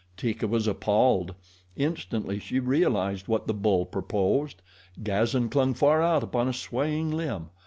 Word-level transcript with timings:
Teeka 0.17 0.47
was 0.47 0.65
appalled. 0.65 1.35
Instantly 1.75 2.39
she 2.39 2.57
realized 2.59 3.27
what 3.27 3.45
the 3.45 3.53
bull 3.53 3.85
purposed. 3.85 4.63
Gazan 5.03 5.47
clung 5.47 5.75
far 5.75 6.01
out 6.01 6.23
upon 6.23 6.47
a 6.47 6.53
swaying 6.53 7.11
limb. 7.11 7.51